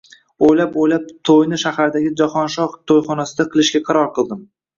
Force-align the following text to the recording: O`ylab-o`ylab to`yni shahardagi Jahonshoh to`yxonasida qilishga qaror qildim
O`ylab-o`ylab 0.45 1.03
to`yni 1.29 1.59
shahardagi 1.63 2.09
Jahonshoh 2.23 2.75
to`yxonasida 2.93 3.47
qilishga 3.53 3.85
qaror 3.93 4.11
qildim 4.19 4.43